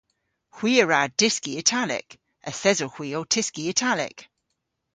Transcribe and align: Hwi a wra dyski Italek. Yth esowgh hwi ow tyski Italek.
Hwi 0.55 0.71
a 0.81 0.85
wra 0.85 1.01
dyski 1.19 1.51
Italek. 1.61 2.09
Yth 2.49 2.65
esowgh 2.71 2.95
hwi 2.97 3.07
ow 3.17 3.25
tyski 3.33 3.63
Italek. 3.71 4.17